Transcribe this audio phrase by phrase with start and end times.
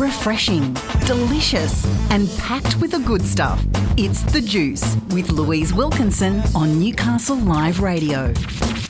[0.00, 0.74] refreshing,
[1.04, 3.62] delicious, and packed with the good stuff.
[3.98, 8.32] It's The Juice with Louise Wilkinson on Newcastle Live Radio.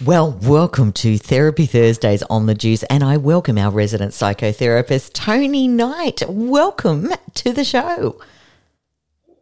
[0.05, 5.67] Well, welcome to Therapy Thursdays on the Juice, and I welcome our resident psychotherapist, Tony
[5.67, 6.23] Knight.
[6.29, 8.21] Welcome to the show.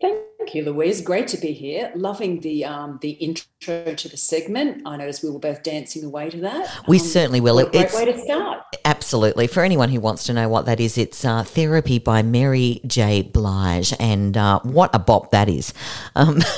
[0.00, 1.00] Thank you, Louise.
[1.00, 1.90] Great to be here.
[1.94, 4.82] Loving the um, the intro to the segment.
[4.86, 6.68] I noticed we were both dancing away to that.
[6.88, 7.56] We Um, certainly will.
[7.56, 8.62] what a great way to start.
[8.84, 9.46] Absolutely.
[9.46, 13.22] For anyone who wants to know what that is, it's uh, Therapy by Mary J.
[13.22, 15.72] Blige, and uh, what a bop that is.
[16.16, 16.40] Um,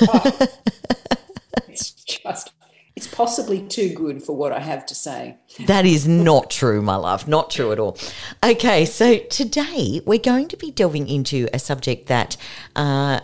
[1.67, 2.51] It's just
[2.95, 5.37] it's possibly too good for what I have to say.
[5.65, 7.27] That is not true, my love.
[7.27, 7.97] Not true at all.
[8.43, 12.35] Okay, so today we're going to be delving into a subject that,
[12.75, 13.21] uh,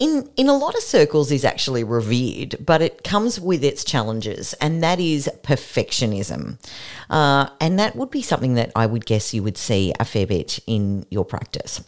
[0.00, 4.54] in in a lot of circles, is actually revered, but it comes with its challenges,
[4.54, 6.58] and that is perfectionism.
[7.08, 10.26] Uh, and that would be something that I would guess you would see a fair
[10.26, 11.84] bit in your practice.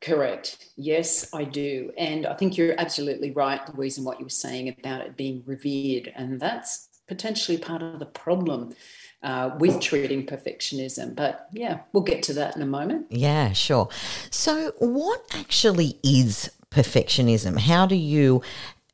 [0.00, 0.70] Correct.
[0.76, 1.92] Yes, I do.
[1.96, 5.44] And I think you're absolutely right, Louise, in what you were saying about it being
[5.46, 6.12] revered.
[6.16, 8.74] And that's potentially part of the problem
[9.22, 11.14] uh, with treating perfectionism.
[11.14, 13.06] But yeah, we'll get to that in a moment.
[13.10, 13.88] Yeah, sure.
[14.30, 17.58] So, what actually is perfectionism?
[17.58, 18.42] How do you,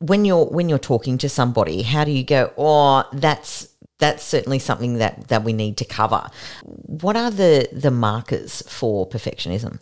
[0.01, 2.53] when you're when you're talking to somebody, how do you go?
[2.57, 3.69] Oh, that's
[3.99, 6.29] that's certainly something that that we need to cover.
[6.65, 9.81] What are the the markers for perfectionism?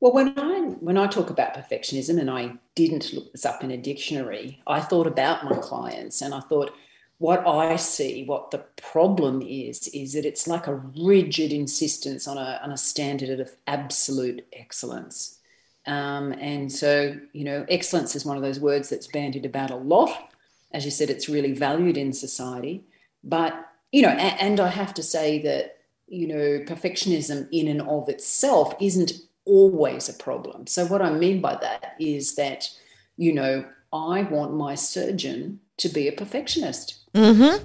[0.00, 3.70] Well, when I when I talk about perfectionism, and I didn't look this up in
[3.72, 6.72] a dictionary, I thought about my clients, and I thought
[7.18, 12.38] what I see, what the problem is, is that it's like a rigid insistence on
[12.38, 15.38] a on a standard of absolute excellence.
[15.86, 19.76] Um, and so, you know, excellence is one of those words that's bandied about a
[19.76, 20.32] lot.
[20.72, 22.84] As you said, it's really valued in society.
[23.24, 23.54] But,
[23.90, 28.08] you know, and, and I have to say that, you know, perfectionism in and of
[28.08, 29.12] itself isn't
[29.44, 30.66] always a problem.
[30.66, 32.70] So, what I mean by that is that,
[33.16, 37.64] you know, I want my surgeon to be a perfectionist, Mm-hmm.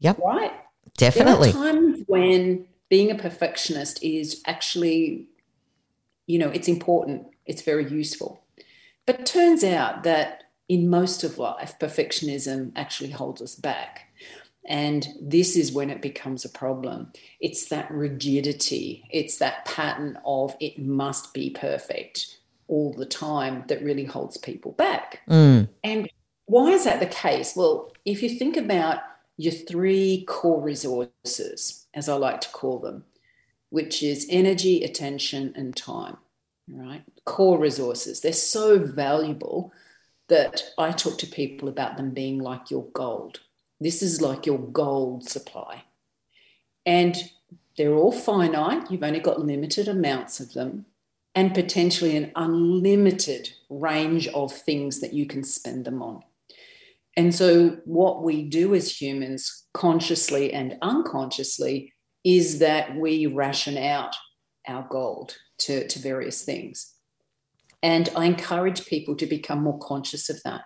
[0.00, 0.52] Yep, right?
[0.96, 1.52] definitely.
[1.52, 5.26] There are times when being a perfectionist is actually,
[6.26, 8.42] you know, it's important, it's very useful.
[9.06, 14.06] But turns out that in most of life, perfectionism actually holds us back.
[14.66, 17.12] And this is when it becomes a problem.
[17.40, 22.38] It's that rigidity, it's that pattern of it must be perfect
[22.68, 25.20] all the time that really holds people back.
[25.28, 25.68] Mm.
[25.82, 26.08] And
[26.50, 27.54] why is that the case?
[27.54, 28.98] Well, if you think about
[29.36, 33.04] your three core resources, as I like to call them,
[33.68, 36.16] which is energy, attention, and time,
[36.68, 37.04] right?
[37.24, 38.20] Core resources.
[38.20, 39.72] They're so valuable
[40.26, 43.38] that I talk to people about them being like your gold.
[43.80, 45.84] This is like your gold supply.
[46.84, 47.16] And
[47.76, 48.90] they're all finite.
[48.90, 50.86] You've only got limited amounts of them
[51.32, 56.24] and potentially an unlimited range of things that you can spend them on.
[57.20, 61.92] And so, what we do as humans, consciously and unconsciously,
[62.24, 64.14] is that we ration out
[64.66, 66.94] our gold to, to various things.
[67.82, 70.62] And I encourage people to become more conscious of that,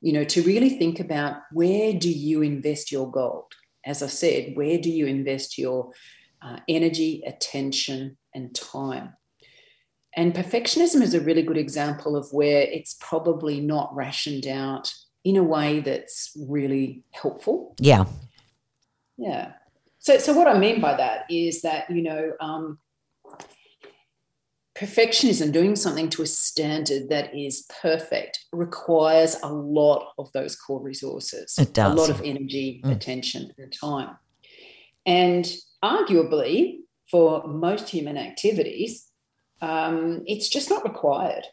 [0.00, 3.52] you know, to really think about where do you invest your gold?
[3.86, 5.92] As I said, where do you invest your
[6.42, 9.12] uh, energy, attention, and time?
[10.16, 14.92] And perfectionism is a really good example of where it's probably not rationed out
[15.24, 17.74] in a way that's really helpful.
[17.78, 18.04] Yeah.
[19.16, 19.52] Yeah.
[19.98, 22.78] So, so what I mean by that is that you know, um,
[24.76, 30.82] perfectionism, doing something to a standard that is perfect, requires a lot of those core
[30.82, 31.54] resources.
[31.58, 31.92] It does.
[31.92, 32.92] A lot of energy, Mm.
[32.92, 34.16] attention, and time.
[35.06, 35.46] And
[35.82, 36.80] arguably,
[37.10, 39.10] for most human activities,
[39.60, 41.46] um, it's just not required.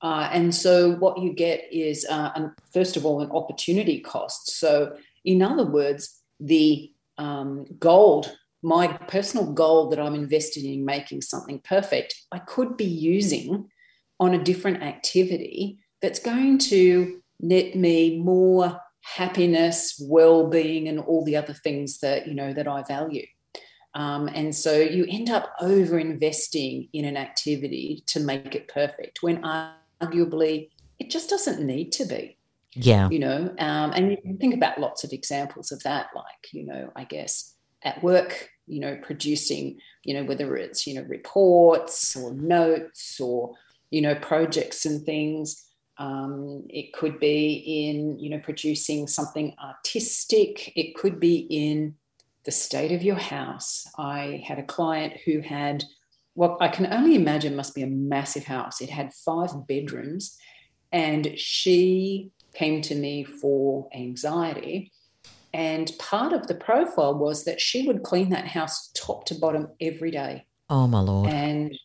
[0.00, 4.58] Uh, and so, what you get is, uh, an, first of all, an opportunity cost.
[4.58, 11.22] So, in other words, the um, gold, my personal goal that I'm invested in making
[11.22, 13.68] something perfect, I could be using
[14.20, 21.36] on a different activity that's going to net me more happiness, well-being, and all the
[21.36, 23.26] other things that you know that I value.
[23.94, 29.22] Um, and so you end up over investing in an activity to make it perfect
[29.22, 29.44] when
[30.02, 32.36] arguably it just doesn't need to be
[32.74, 33.08] Yeah.
[33.10, 36.64] you know um, and you can think about lots of examples of that like you
[36.64, 42.16] know i guess at work you know producing you know whether it's you know reports
[42.16, 43.54] or notes or
[43.90, 45.64] you know projects and things
[46.00, 51.96] um, it could be in you know producing something artistic it could be in
[52.44, 53.86] the state of your house.
[53.98, 55.84] I had a client who had
[56.38, 58.80] what I can only imagine must be a massive house.
[58.80, 60.38] It had five bedrooms,
[60.92, 64.92] and she came to me for anxiety.
[65.52, 69.66] And part of the profile was that she would clean that house top to bottom
[69.80, 70.46] every day.
[70.70, 71.28] Oh, my Lord.
[71.28, 71.76] And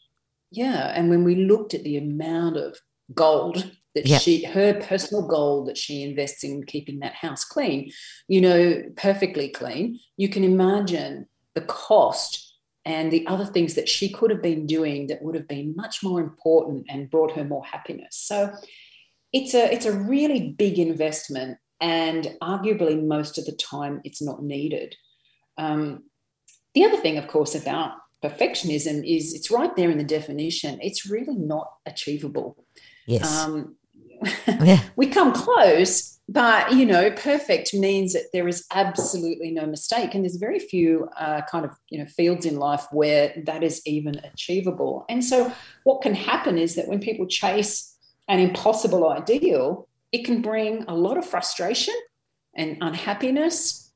[0.51, 2.77] yeah, and when we looked at the amount of
[3.15, 4.21] gold that yep.
[4.21, 7.91] she her personal goal that she invests in keeping that house clean
[8.27, 12.52] you know perfectly clean you can imagine the cost
[12.85, 16.03] and the other things that she could have been doing that would have been much
[16.03, 18.17] more important and brought her more happiness.
[18.17, 18.53] So
[19.31, 24.43] it's a it's a really big investment and arguably most of the time it's not
[24.43, 24.95] needed.
[25.57, 26.03] Um,
[26.73, 27.93] the other thing of course about
[28.23, 30.79] perfectionism is it's right there in the definition.
[30.81, 32.65] It's really not achievable.
[33.05, 33.43] Yes.
[33.43, 33.75] Um,
[34.47, 34.81] yeah.
[34.95, 40.23] we come close, but you know, perfect means that there is absolutely no mistake, and
[40.23, 44.19] there's very few uh, kind of you know fields in life where that is even
[44.23, 45.05] achievable.
[45.09, 45.53] And so,
[45.83, 47.95] what can happen is that when people chase
[48.27, 51.95] an impossible ideal, it can bring a lot of frustration
[52.55, 53.91] and unhappiness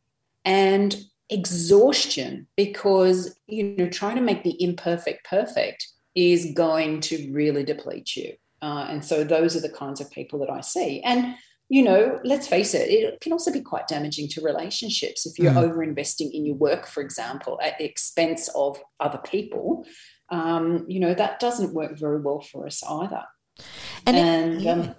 [0.45, 0.95] and
[1.31, 8.16] exhaustion because you know trying to make the imperfect perfect is going to really deplete
[8.16, 8.31] you
[8.62, 11.01] uh, and so those are the kinds of people that I see.
[11.01, 11.36] And,
[11.69, 15.52] you know, let's face it, it can also be quite damaging to relationships if you're
[15.52, 15.62] mm.
[15.62, 19.86] over investing in your work, for example, at the expense of other people.
[20.30, 23.24] Um, you know, that doesn't work very well for us either.
[24.06, 24.96] And, and it, um,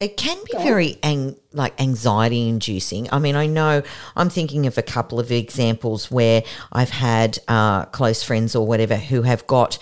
[0.00, 3.08] it can be very ang- like anxiety inducing.
[3.12, 3.82] I mean, I know
[4.16, 6.42] I'm thinking of a couple of examples where
[6.72, 9.78] I've had uh, close friends or whatever who have got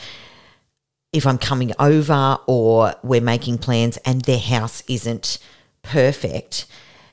[1.13, 5.39] if I'm coming over or we're making plans and their house isn't
[5.89, 6.67] perfect,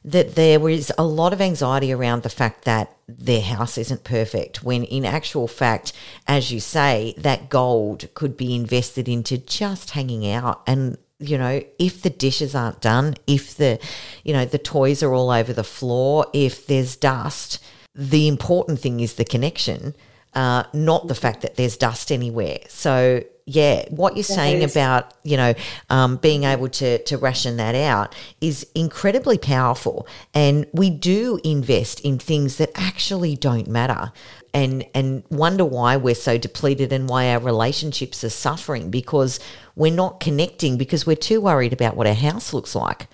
[0.04, 4.64] that there was a lot of anxiety around the fact that their house isn't perfect,
[4.64, 5.94] when in actual fact,
[6.28, 10.62] as you say, that gold could be invested into just hanging out.
[10.68, 13.80] And you know if the dishes aren't done if the
[14.26, 17.64] you know the toys are all over the floor if there's dust
[17.94, 19.96] the important thing is the connection
[20.36, 22.60] uh, not the fact that there's dust anywhere.
[22.68, 25.54] So yeah, what you're saying about you know
[25.90, 32.00] um, being able to to ration that out is incredibly powerful, and we do invest
[32.02, 34.12] in things that actually don't matter,
[34.54, 39.40] and and wonder why we're so depleted and why our relationships are suffering because
[39.76, 43.08] we're not connecting because we're too worried about what our house looks like.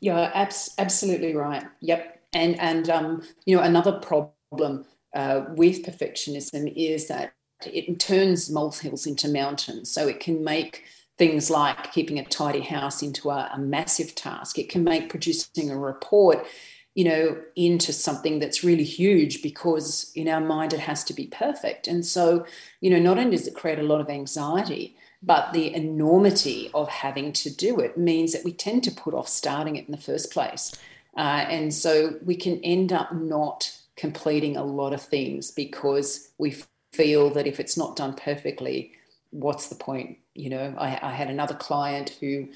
[0.00, 1.64] Yeah, abs- absolutely right.
[1.80, 7.32] Yep, and and um, you know another problem uh, with perfectionism is that
[7.66, 9.90] it turns molehills into mountains.
[9.90, 10.84] So it can make
[11.18, 14.58] things like keeping a tidy house into a, a, massive task.
[14.58, 16.46] It can make producing a report,
[16.94, 21.26] you know, into something that's really huge because in our mind it has to be
[21.26, 21.86] perfect.
[21.86, 22.46] And so,
[22.80, 26.88] you know, not only does it create a lot of anxiety, but the enormity of
[26.88, 29.98] having to do it means that we tend to put off starting it in the
[29.98, 30.72] first place.
[31.16, 36.56] Uh, and so we can end up not completing a lot of things because we
[36.92, 38.92] feel that if it's not done perfectly,
[39.30, 40.18] what's the point?
[40.34, 42.48] You know, I, I had another client who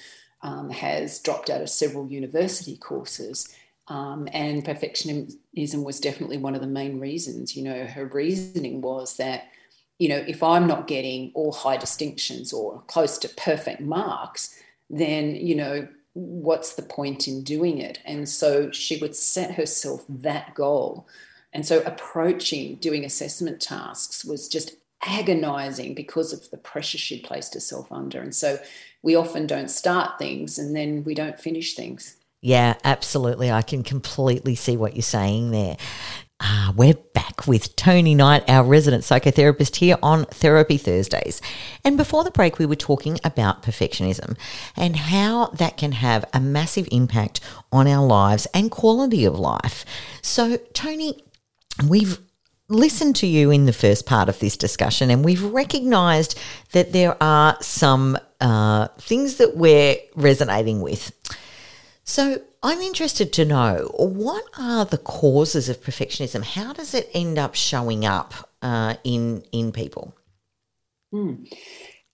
[0.43, 3.55] um, has dropped out of several university courses.
[3.88, 7.55] Um, and perfectionism was definitely one of the main reasons.
[7.55, 9.49] You know, her reasoning was that,
[9.99, 15.37] you know, if I'm not getting all high distinctions or close to perfect marks, then,
[15.37, 17.99] you know, what's the point in doing it?
[18.07, 21.07] And so she would set herself that goal
[21.54, 24.75] and so approaching doing assessment tasks was just
[25.06, 28.20] agonizing because of the pressure she placed herself under.
[28.20, 28.58] And so
[29.02, 32.16] we often don't start things and then we don't finish things.
[32.40, 33.50] Yeah, absolutely.
[33.50, 35.76] I can completely see what you're saying there.
[36.40, 41.40] Ah, we're back with Tony Knight, our resident psychotherapist, here on Therapy Thursdays.
[41.84, 44.37] And before the break, we were talking about perfectionism
[44.76, 47.40] and how that can have a massive impact
[47.73, 49.87] on our lives and quality of life.
[50.20, 51.25] So, Tony,
[51.88, 52.19] we've
[52.69, 56.38] listened to you in the first part of this discussion and we've recognized
[56.73, 61.12] that there are some uh, things that we're resonating with.
[62.04, 66.43] So, I'm interested to know what are the causes of perfectionism?
[66.43, 70.14] How does it end up showing up uh, in in people?
[71.12, 71.47] Mm.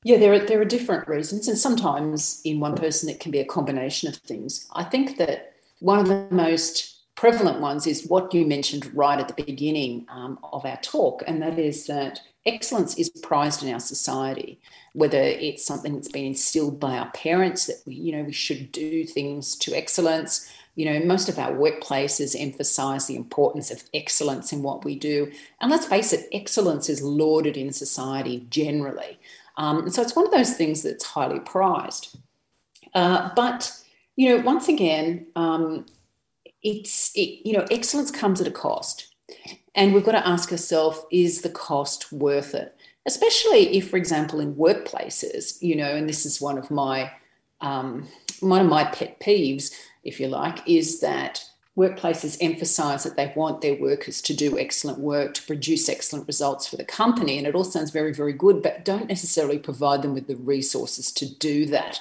[0.02, 3.38] Yeah, there are there are different reasons, and sometimes in one person it can be
[3.38, 4.68] a combination of things.
[4.74, 9.28] I think that one of the most prevalent ones is what you mentioned right at
[9.28, 13.80] the beginning um, of our talk, and that is that excellence is prized in our
[13.80, 14.58] society.
[14.94, 18.72] Whether it's something that's been instilled by our parents that we, you know, we should
[18.72, 20.50] do things to excellence,
[20.80, 25.30] You know, most of our workplaces emphasize the importance of excellence in what we do.
[25.60, 29.18] And let's face it, excellence is lauded in society generally.
[29.56, 32.16] Um, and so it's one of those things that's highly prized.
[32.94, 33.72] Uh, but,
[34.16, 35.86] you know, once again, um,
[36.62, 39.08] it's, it, you know, excellence comes at a cost.
[39.74, 42.76] And we've got to ask ourselves, is the cost worth it?
[43.06, 47.10] Especially if, for example, in workplaces, you know, and this is one of my
[47.60, 48.08] um,
[48.40, 49.70] one of my pet peeves,
[50.02, 51.44] if you like, is that
[51.76, 56.66] workplaces emphasize that they want their workers to do excellent work, to produce excellent results
[56.66, 57.38] for the company.
[57.38, 61.12] And it all sounds very, very good, but don't necessarily provide them with the resources
[61.12, 62.00] to do that.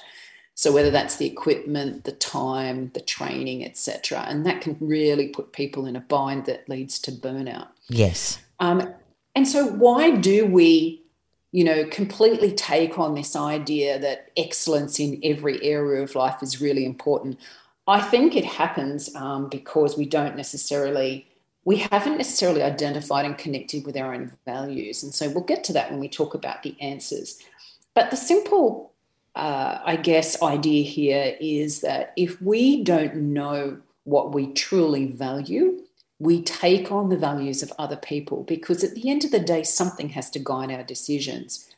[0.60, 5.54] So whether that's the equipment, the time, the training, etc., and that can really put
[5.54, 7.68] people in a bind that leads to burnout.
[7.88, 8.38] Yes.
[8.58, 8.92] Um,
[9.34, 11.00] and so why do we,
[11.50, 16.60] you know, completely take on this idea that excellence in every area of life is
[16.60, 17.40] really important?
[17.88, 21.26] I think it happens um, because we don't necessarily
[21.64, 25.02] we haven't necessarily identified and connected with our own values.
[25.02, 27.38] And so we'll get to that when we talk about the answers.
[27.94, 28.89] But the simple
[29.34, 35.82] uh, I guess, idea here is that if we don't know what we truly value,
[36.18, 39.62] we take on the values of other people because at the end of the day,
[39.62, 41.68] something has to guide our decisions.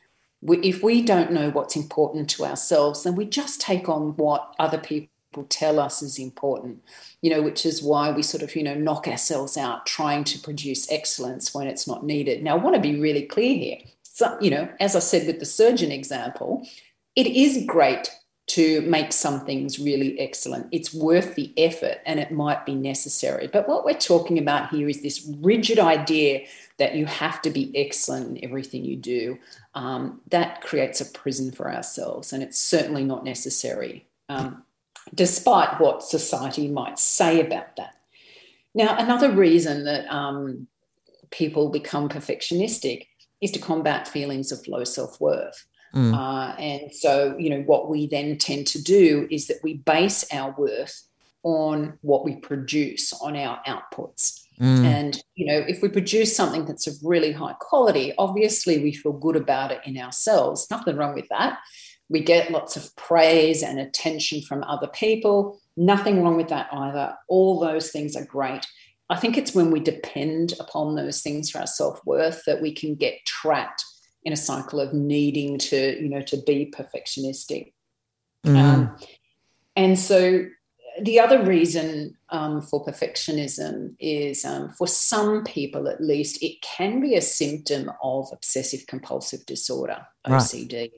[0.41, 4.53] We, if we don't know what's important to ourselves, then we just take on what
[4.59, 5.09] other people
[5.49, 6.83] tell us is important,
[7.21, 10.39] you know, which is why we sort of, you know, knock ourselves out trying to
[10.39, 12.43] produce excellence when it's not needed.
[12.43, 13.77] Now, I want to be really clear here.
[14.03, 16.67] So, you know, as I said with the surgeon example,
[17.15, 18.09] it is great
[18.45, 20.67] to make some things really excellent.
[20.71, 23.47] It's worth the effort and it might be necessary.
[23.47, 26.45] But what we're talking about here is this rigid idea
[26.77, 29.37] that you have to be excellent in everything you do.
[29.75, 34.63] Um, that creates a prison for ourselves, and it's certainly not necessary, um,
[35.15, 37.95] despite what society might say about that.
[38.75, 40.67] Now, another reason that um,
[41.31, 43.07] people become perfectionistic
[43.41, 45.65] is to combat feelings of low self worth.
[45.95, 46.13] Mm.
[46.13, 50.25] Uh, and so, you know, what we then tend to do is that we base
[50.33, 51.07] our worth
[51.43, 54.41] on what we produce, on our outputs.
[54.59, 54.85] Mm.
[54.85, 59.13] And, you know, if we produce something that's of really high quality, obviously we feel
[59.13, 60.67] good about it in ourselves.
[60.71, 61.59] Nothing wrong with that.
[62.09, 65.59] We get lots of praise and attention from other people.
[65.75, 67.15] Nothing wrong with that either.
[67.27, 68.65] All those things are great.
[69.09, 72.73] I think it's when we depend upon those things for our self worth that we
[72.73, 73.83] can get trapped
[74.25, 77.73] in a cycle of needing to, you know, to be perfectionistic.
[78.45, 78.57] Mm.
[78.57, 78.97] Um,
[79.75, 80.45] and so
[81.01, 87.01] the other reason um, for perfectionism is um, for some people at least it can
[87.01, 90.91] be a symptom of obsessive compulsive disorder ocd right.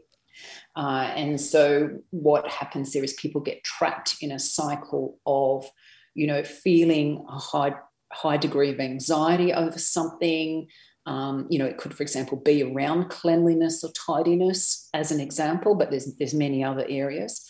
[0.75, 5.65] uh, and so what happens there is people get trapped in a cycle of
[6.13, 7.74] you know feeling a high
[8.12, 10.67] high degree of anxiety over something
[11.05, 15.75] um, you know, it could, for example, be around cleanliness or tidiness as an example,
[15.75, 17.47] but there's there's many other areas.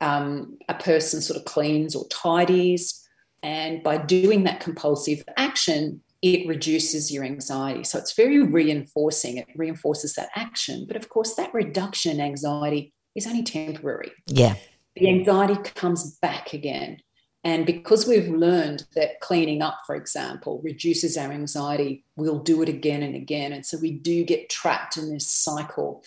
[0.00, 3.06] Um, a person sort of cleans or tidies,
[3.42, 7.84] and by doing that compulsive action, it reduces your anxiety.
[7.84, 9.38] So it's very reinforcing.
[9.38, 14.12] It reinforces that action, but of course, that reduction in anxiety is only temporary.
[14.26, 14.54] Yeah,
[14.94, 16.98] the anxiety comes back again.
[17.44, 22.70] And because we've learned that cleaning up, for example, reduces our anxiety, we'll do it
[22.70, 23.52] again and again.
[23.52, 26.02] And so we do get trapped in this cycle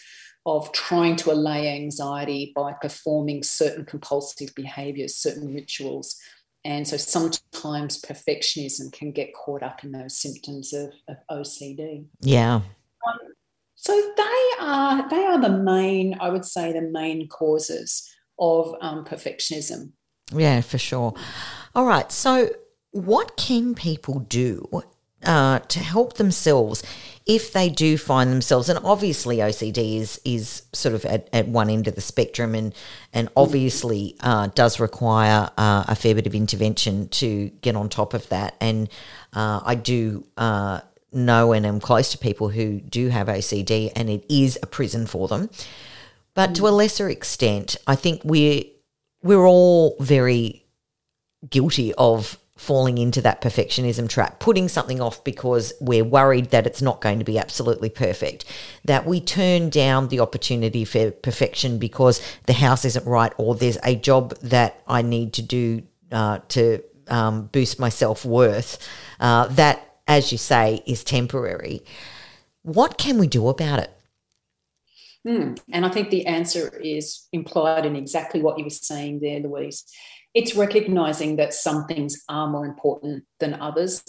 [0.47, 6.17] of trying to allay anxiety by performing certain compulsive behaviors, certain rituals.
[6.65, 12.05] And so sometimes perfectionism can get caught up in those symptoms of, of OCD.
[12.21, 12.55] Yeah.
[12.55, 13.19] Um,
[13.75, 19.05] so they are they are the main, I would say, the main causes of um,
[19.05, 19.91] perfectionism.
[20.33, 21.13] Yeah, for sure.
[21.75, 22.11] All right.
[22.11, 22.49] So,
[22.91, 24.83] what can people do
[25.23, 26.83] uh, to help themselves
[27.25, 28.67] if they do find themselves?
[28.67, 32.73] And obviously, OCD is is sort of at, at one end of the spectrum, and
[33.13, 38.13] and obviously uh, does require uh, a fair bit of intervention to get on top
[38.13, 38.55] of that.
[38.59, 38.89] And
[39.33, 40.81] uh, I do uh,
[41.13, 45.05] know and am close to people who do have OCD, and it is a prison
[45.05, 45.49] for them.
[46.33, 48.63] But to a lesser extent, I think we're
[49.23, 50.65] we're all very
[51.49, 56.81] guilty of falling into that perfectionism trap, putting something off because we're worried that it's
[56.81, 58.45] not going to be absolutely perfect,
[58.83, 63.77] that we turn down the opportunity for perfection because the house isn't right or there's
[63.83, 68.85] a job that I need to do uh, to um, boost my self worth.
[69.19, 71.83] Uh, that, as you say, is temporary.
[72.63, 73.91] What can we do about it?
[75.27, 75.59] Mm.
[75.73, 79.83] And I think the answer is implied in exactly what you were saying there, Louise.
[80.33, 84.03] It's recognizing that some things are more important than others.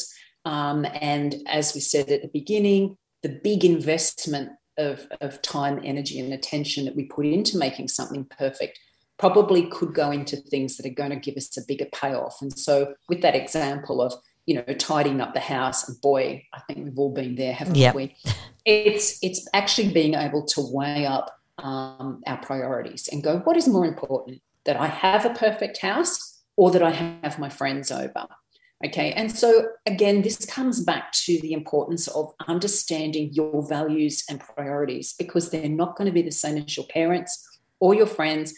[0.45, 6.21] Um, and as we said at the beginning, the big investment of, of time, energy,
[6.21, 8.79] and attention that we put into making something perfect
[9.19, 12.41] probably could go into things that are going to give us a bigger payoff.
[12.41, 14.15] And so, with that example of
[14.49, 17.75] you know tidying up the house, and boy, I think we've all been there, haven't
[17.77, 17.95] yep.
[17.95, 18.17] we?
[18.65, 23.69] It's it's actually being able to weigh up um, our priorities and go, what is
[23.69, 28.27] more important, that I have a perfect house or that I have my friends over?
[28.87, 34.41] Okay, and so again, this comes back to the importance of understanding your values and
[34.41, 37.47] priorities because they're not going to be the same as your parents
[37.81, 38.55] or your friends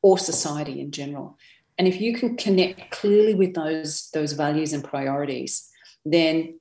[0.00, 1.36] or society in general.
[1.78, 5.68] And if you can connect clearly with those, those values and priorities,
[6.04, 6.60] then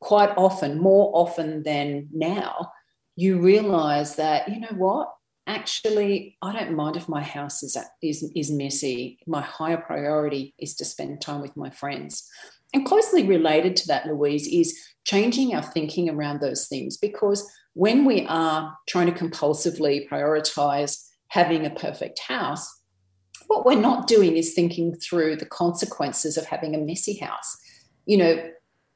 [0.00, 2.72] quite often, more often than now,
[3.16, 5.12] you realize that, you know what?
[5.46, 9.18] Actually, I don't mind if my house is, is, is messy.
[9.26, 12.28] My higher priority is to spend time with my friends.
[12.72, 18.04] And closely related to that, Louise, is changing our thinking around those things because when
[18.04, 22.79] we are trying to compulsively prioritize having a perfect house,
[23.50, 27.58] what we're not doing is thinking through the consequences of having a messy house.
[28.06, 28.50] You know,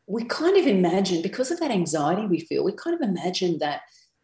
[0.06, 3.80] we kind of imagine, because of that anxiety we feel, we kind of imagine that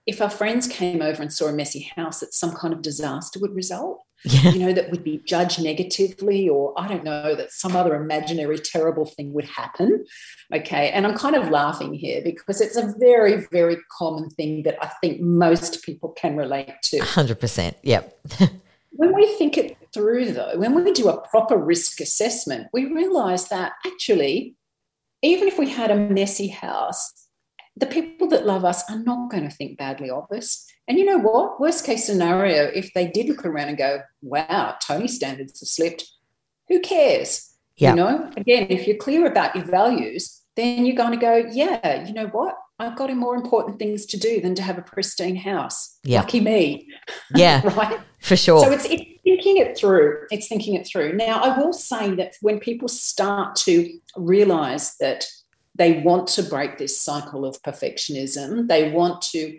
[0.07, 3.41] if our friends came over and saw a messy house, that some kind of disaster
[3.41, 4.05] would result.
[4.25, 4.53] Yeah.
[4.53, 8.59] You know, that would be judged negatively, or I don't know, that some other imaginary
[8.59, 10.05] terrible thing would happen.
[10.55, 10.91] Okay.
[10.91, 14.93] And I'm kind of laughing here because it's a very, very common thing that I
[15.01, 16.99] think most people can relate to.
[16.99, 17.75] 100%.
[17.83, 18.27] Yep.
[18.91, 23.49] when we think it through, though, when we do a proper risk assessment, we realize
[23.49, 24.55] that actually,
[25.23, 27.13] even if we had a messy house,
[27.77, 30.67] the people that love us are not going to think badly of us.
[30.87, 31.61] And you know what?
[31.61, 36.05] Worst case scenario, if they did look around and go, wow, Tony's standards have slipped,
[36.69, 37.55] who cares?
[37.77, 37.91] Yeah.
[37.91, 42.07] You know, again, if you're clear about your values, then you're going to go, yeah,
[42.07, 42.55] you know what?
[42.81, 45.99] I've got more important things to do than to have a pristine house.
[46.03, 46.21] Yeah.
[46.21, 46.89] Lucky me.
[47.35, 47.61] Yeah.
[47.77, 48.01] right.
[48.21, 48.65] For sure.
[48.65, 50.27] So it's, it's thinking it through.
[50.31, 51.13] It's thinking it through.
[51.13, 55.27] Now, I will say that when people start to realize that
[55.77, 59.59] they want to break this cycle of perfectionism, they want to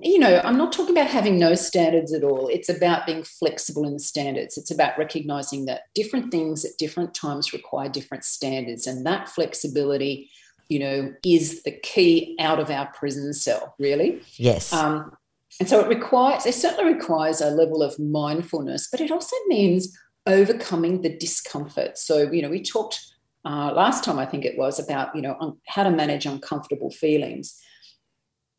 [0.00, 2.48] you know, I'm not talking about having no standards at all.
[2.48, 4.56] It's about being flexible in the standards.
[4.56, 8.86] It's about recognizing that different things at different times require different standards.
[8.86, 10.30] And that flexibility,
[10.68, 14.22] you know, is the key out of our prison cell, really.
[14.36, 14.72] Yes.
[14.72, 15.16] Um,
[15.60, 19.96] and so it requires, it certainly requires a level of mindfulness, but it also means
[20.26, 21.98] overcoming the discomfort.
[21.98, 23.00] So, you know, we talked
[23.44, 26.90] uh, last time, I think it was, about, you know, un- how to manage uncomfortable
[26.90, 27.60] feelings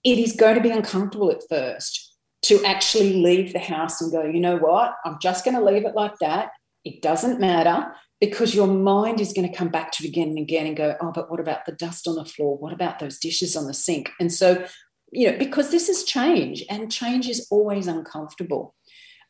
[0.04, 4.24] it is going to be uncomfortable at first to actually leave the house and go,
[4.24, 6.52] you know what, I'm just going to leave it like that.
[6.84, 10.38] It doesn't matter because your mind is going to come back to it again and
[10.38, 12.58] again and go, oh, but what about the dust on the floor?
[12.58, 14.12] What about those dishes on the sink?
[14.18, 14.66] And so,
[15.12, 18.76] you know, because this is change and change is always uncomfortable.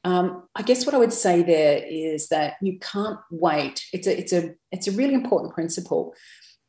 [0.04, 3.84] Um, I guess what I would say there is that you can't wait.
[3.94, 6.14] It's a, it's a, it's a really important principle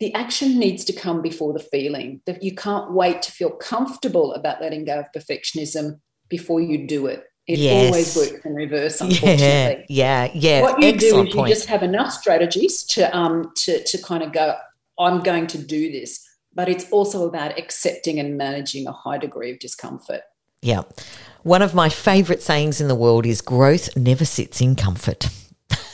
[0.01, 4.35] the action needs to come before the feeling that you can't wait to feel comfortable
[4.35, 7.87] about letting go of perfectionism before you do it it yes.
[7.87, 10.63] always works in reverse unfortunately yeah yeah, yeah.
[10.63, 11.49] what you Excellent do is you point.
[11.55, 14.57] just have enough strategies to um to to kind of go
[14.99, 19.51] i'm going to do this but it's also about accepting and managing a high degree
[19.53, 20.23] of discomfort
[20.63, 20.83] yeah
[21.43, 25.29] one of my favorite sayings in the world is growth never sits in comfort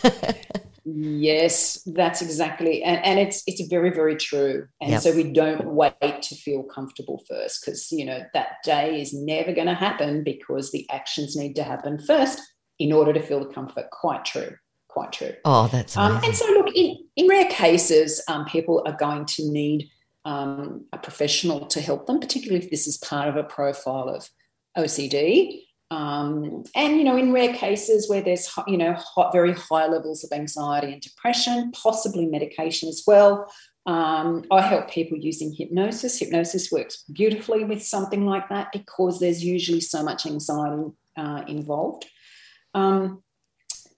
[0.95, 4.67] Yes, that's exactly, and, and it's it's very very true.
[4.81, 5.03] And yep.
[5.03, 9.53] so we don't wait to feel comfortable first, because you know that day is never
[9.53, 12.41] going to happen because the actions need to happen first
[12.79, 13.91] in order to feel the comfort.
[13.91, 14.57] Quite true,
[14.89, 15.35] quite true.
[15.45, 19.51] Oh, that's um, and so look in in rare cases, um, people are going to
[19.51, 19.91] need
[20.25, 24.29] um, a professional to help them, particularly if this is part of a profile of
[24.77, 25.63] OCD.
[25.91, 30.23] Um, and you know, in rare cases where there's you know hot, very high levels
[30.23, 33.51] of anxiety and depression, possibly medication as well.
[33.87, 36.19] Um, I help people using hypnosis.
[36.19, 42.07] Hypnosis works beautifully with something like that because there's usually so much anxiety uh, involved.
[42.75, 43.23] Um,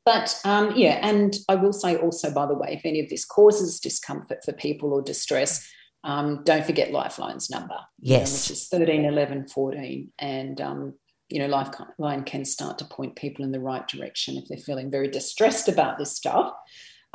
[0.05, 3.24] but um, yeah, and I will say also, by the way, if any of this
[3.24, 5.68] causes discomfort for people or distress,
[6.05, 10.12] um, don't forget Lifeline's number, yes, you know, which is 13 11 14.
[10.18, 10.94] And um,
[11.33, 14.90] you know, Lifeline can start to point people in the right direction if they're feeling
[14.90, 16.53] very distressed about this stuff.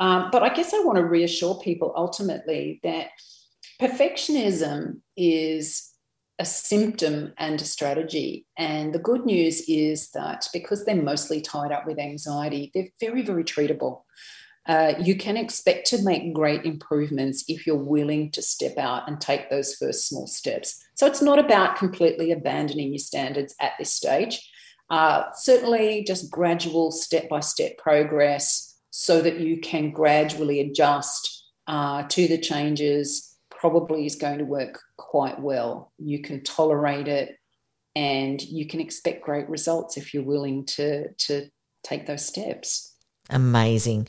[0.00, 3.08] Um, but I guess I want to reassure people ultimately that
[3.80, 5.92] perfectionism is
[6.40, 8.46] a symptom and a strategy.
[8.56, 13.22] And the good news is that because they're mostly tied up with anxiety, they're very,
[13.22, 14.02] very treatable.
[14.68, 19.18] Uh, you can expect to make great improvements if you're willing to step out and
[19.18, 20.78] take those first small steps.
[20.94, 24.46] So it's not about completely abandoning your standards at this stage.
[24.90, 32.02] Uh, certainly, just gradual step by step progress so that you can gradually adjust uh,
[32.04, 35.92] to the changes probably is going to work quite well.
[35.98, 37.36] You can tolerate it
[37.96, 41.48] and you can expect great results if you're willing to, to
[41.82, 42.94] take those steps.
[43.30, 44.08] Amazing.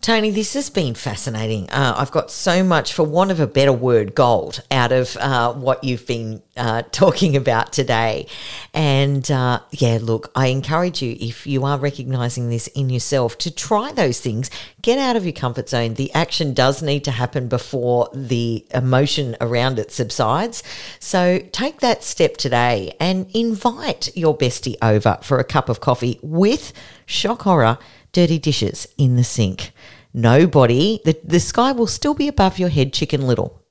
[0.00, 1.68] Tony, this has been fascinating.
[1.70, 5.52] Uh, I've got so much, for want of a better word, gold out of uh,
[5.52, 8.28] what you've been uh, talking about today.
[8.72, 13.50] And uh, yeah, look, I encourage you, if you are recognizing this in yourself, to
[13.50, 14.50] try those things.
[14.82, 15.94] Get out of your comfort zone.
[15.94, 20.62] The action does need to happen before the emotion around it subsides.
[21.00, 26.20] So take that step today and invite your bestie over for a cup of coffee
[26.22, 26.72] with
[27.04, 27.78] shock horror
[28.12, 29.72] dirty dishes in the sink.
[30.14, 33.62] Nobody, the, the sky will still be above your head, chicken little.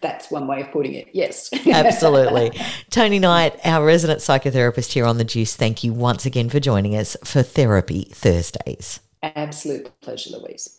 [0.00, 1.08] That's one way of putting it.
[1.12, 1.50] Yes.
[1.66, 2.52] Absolutely.
[2.90, 6.94] Tony Knight, our resident psychotherapist here on The Juice, thank you once again for joining
[6.94, 9.00] us for Therapy Thursdays.
[9.22, 10.75] Absolute pleasure, Louise.